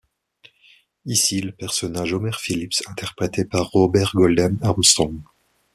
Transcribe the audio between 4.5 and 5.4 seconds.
Armstrong.